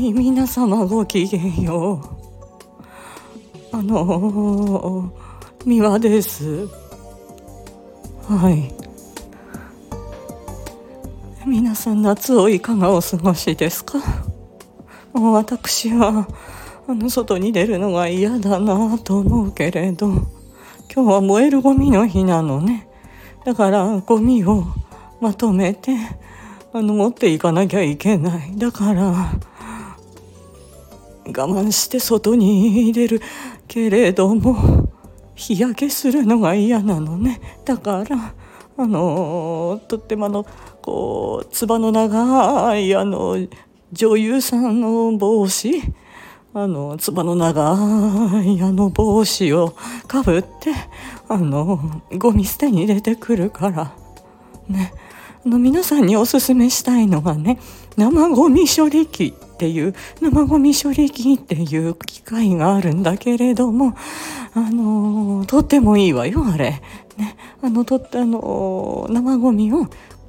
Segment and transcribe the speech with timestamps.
[0.00, 2.00] い皆様ごきげんよ
[3.72, 3.76] う。
[3.76, 6.66] あのー、三輪です。
[8.26, 8.72] はい。
[11.46, 13.98] 皆さん夏をいかがお過ごしですか？
[15.12, 16.26] もう私は
[16.88, 20.06] あの外に出るのが嫌だなと思うけれど。
[20.92, 22.88] 今日は燃えるゴミの日なのね。
[23.44, 24.64] だからゴミを
[25.20, 25.94] まとめて
[26.72, 28.56] あの持っていかなきゃいけない。
[28.56, 29.30] だから
[31.36, 33.22] 我慢して外に出る
[33.66, 34.90] けれども
[35.34, 38.34] 日焼けするのが嫌なのねだから
[38.76, 40.44] あのとってもあの
[40.82, 43.36] こうつばの長いあの
[43.92, 45.82] 女優さんの帽子
[46.52, 47.62] あの、つばの長
[48.42, 49.76] いあの帽子を
[50.08, 50.72] かぶって、
[51.28, 53.94] あの、ゴミ捨てに出てくるから、
[54.68, 54.92] ね。
[55.46, 57.60] あの、皆さんにおすすめしたいのがね、
[57.96, 63.94] 生ゴミ処理機ってていう、生ゴミ処理機っていう機械があるんだけれども、
[64.54, 66.82] あの、とってもいいわよ、あれ。
[67.18, 67.36] ね。
[67.62, 69.86] あの、とって、あの、生ゴミを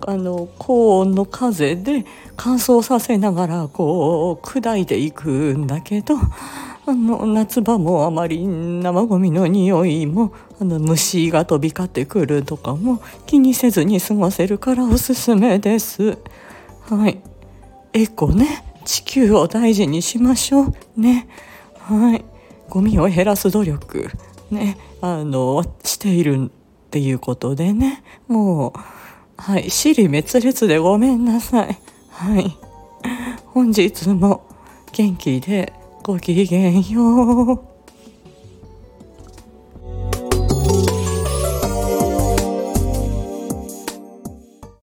[0.08, 16.18] あの高温の風で乾燥させながらこう砕いていくんだけどあの夏場もあまり生ゴミの匂いもあの虫が飛び交ってくるとかも気にせずに過ごせるからおすすめです。
[16.90, 17.22] はい、
[17.94, 21.28] エコね地球を大事にしましょうね。
[21.80, 22.24] はい、
[22.70, 24.10] ゴミを減らす努力
[24.50, 28.73] ねあのしているっていうことでねもう。
[29.42, 31.76] はい、尻滅裂でごめんなさい。
[32.12, 32.56] はい。
[33.48, 34.48] 本日も
[34.92, 35.73] 元気で
[36.04, 37.60] ごきげんよう。